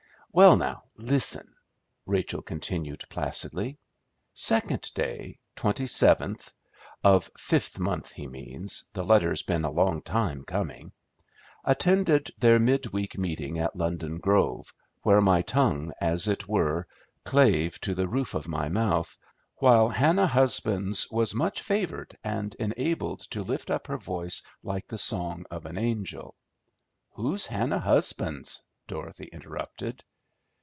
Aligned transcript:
"Well 0.33 0.55
now, 0.55 0.83
listen." 0.95 1.55
Rachel 2.05 2.41
continued 2.41 3.03
placidly, 3.09 3.77
"'Second 4.33 4.89
day, 4.95 5.39
27th' 5.57 6.53
(of 7.03 7.29
fifth 7.37 7.77
month, 7.79 8.13
he 8.13 8.27
means; 8.27 8.85
the 8.93 9.03
letter's 9.03 9.43
been 9.43 9.65
a 9.65 9.69
long 9.69 10.01
time 10.01 10.45
coming), 10.45 10.93
'attended 11.65 12.31
their 12.37 12.59
mid 12.59 12.93
week 12.93 13.17
meeting 13.17 13.59
at 13.59 13.75
London 13.75 14.19
Grove, 14.19 14.73
where 15.03 15.19
my 15.19 15.41
tongue, 15.41 15.91
as 15.99 16.29
it 16.29 16.47
were, 16.47 16.87
clave 17.25 17.81
to 17.81 17.93
the 17.93 18.07
roof 18.07 18.33
of 18.33 18.47
my 18.47 18.69
mouth, 18.69 19.17
while 19.57 19.89
Hannah 19.89 20.27
Husbands 20.27 21.11
was 21.11 21.35
much 21.35 21.61
favored 21.61 22.17
and 22.23 22.55
enabled 22.55 23.19
to 23.31 23.43
lift 23.43 23.69
up 23.69 23.87
her 23.87 23.97
voice 23.97 24.41
like 24.63 24.87
the 24.87 24.97
song 24.97 25.45
of 25.51 25.65
an 25.65 25.77
angel'" 25.77 26.35
"Who's 27.15 27.47
Hannah 27.47 27.79
Husbands?" 27.79 28.63
Dorothy 28.87 29.25
interrupted. 29.25 30.01